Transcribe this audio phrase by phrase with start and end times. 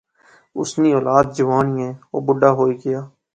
[0.59, 3.01] اس نی اولاد جوان یہ او بڈھا ہوئی گیا